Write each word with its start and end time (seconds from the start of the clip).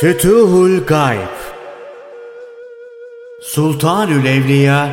Fütuhul 0.00 0.86
Gayb 0.86 1.36
Sultanül 3.42 4.26
Evliya 4.26 4.88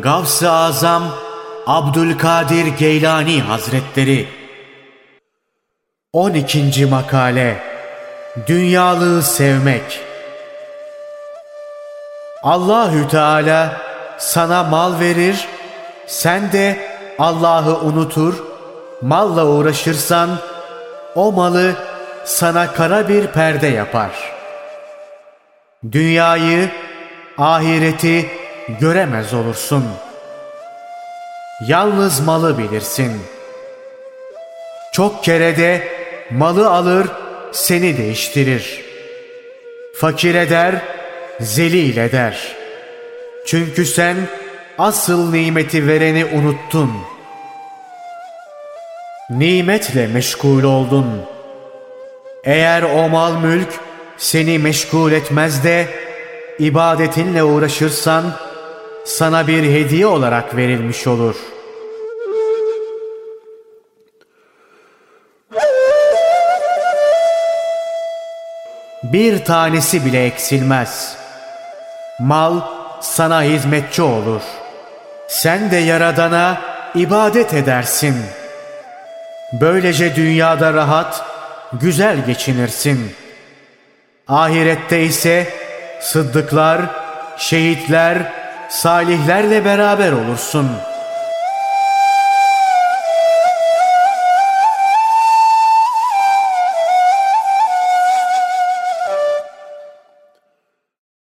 Gavs-ı 0.00 0.50
Azam 0.50 1.02
Abdülkadir 1.66 2.66
Geylani 2.66 3.40
Hazretleri 3.40 4.28
12. 6.12 6.86
Makale 6.86 7.62
Dünyalığı 8.46 9.22
Sevmek 9.22 10.00
Allahü 12.42 13.08
Teala 13.08 13.76
sana 14.18 14.62
mal 14.62 15.00
verir, 15.00 15.48
sen 16.06 16.52
de 16.52 16.78
Allah'ı 17.18 17.80
unutur, 17.80 18.34
malla 19.02 19.46
uğraşırsan 19.46 20.30
o 21.14 21.32
malı 21.32 21.74
sana 22.24 22.72
kara 22.72 23.08
bir 23.08 23.26
perde 23.26 23.66
yapar. 23.66 24.37
Dünyayı, 25.92 26.70
ahireti 27.38 28.26
göremez 28.80 29.34
olursun. 29.34 29.84
Yalnız 31.68 32.20
malı 32.20 32.58
bilirsin. 32.58 33.12
Çok 34.92 35.24
kere 35.24 35.56
de 35.56 35.88
malı 36.30 36.70
alır, 36.70 37.08
seni 37.52 37.98
değiştirir. 37.98 38.84
Fakir 40.00 40.34
eder, 40.34 40.74
zelil 41.40 41.96
eder. 41.96 42.56
Çünkü 43.46 43.86
sen 43.86 44.16
asıl 44.78 45.32
nimeti 45.32 45.86
vereni 45.86 46.24
unuttun. 46.24 46.92
Nimetle 49.30 50.06
meşgul 50.06 50.62
oldun. 50.62 51.22
Eğer 52.44 52.82
o 52.82 53.08
mal 53.08 53.32
mülk 53.32 53.87
seni 54.18 54.58
meşgul 54.58 55.12
etmez 55.12 55.64
de 55.64 55.88
ibadetinle 56.58 57.42
uğraşırsan 57.42 58.24
sana 59.04 59.46
bir 59.46 59.62
hediye 59.62 60.06
olarak 60.06 60.56
verilmiş 60.56 61.06
olur. 61.06 61.36
Bir 69.02 69.44
tanesi 69.44 70.04
bile 70.04 70.26
eksilmez. 70.26 71.16
Mal 72.18 72.60
sana 73.00 73.42
hizmetçi 73.42 74.02
olur. 74.02 74.42
Sen 75.28 75.70
de 75.70 75.76
Yaradan'a 75.76 76.60
ibadet 76.94 77.54
edersin. 77.54 78.16
Böylece 79.52 80.16
dünyada 80.16 80.72
rahat, 80.72 81.24
güzel 81.72 82.26
geçinirsin. 82.26 83.14
Ahirette 84.28 85.02
ise 85.02 85.54
sıddıklar, 86.00 86.80
şehitler, 87.36 88.32
salihlerle 88.68 89.64
beraber 89.64 90.12
olursun.'' 90.12 90.97